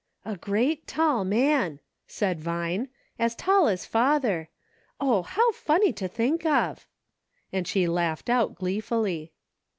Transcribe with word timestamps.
""A 0.25 0.35
great 0.35 0.87
tall 0.87 1.23
man," 1.23 1.79
said 2.07 2.41
Vine; 2.41 2.89
"as 3.19 3.35
tall 3.35 3.67
as 3.67 3.85
father. 3.85 4.49
Oh! 4.99 5.21
how 5.21 5.51
funny 5.51 5.93
to 5.93 6.07
think 6.07 6.43
of;" 6.43 6.87
and 7.53 7.67
she 7.67 7.85
laughed 7.85 8.27
out 8.27 8.55
gleefully. 8.55 9.31